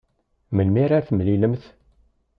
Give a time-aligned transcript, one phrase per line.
[0.55, 1.63] Melmi ara temlilemt?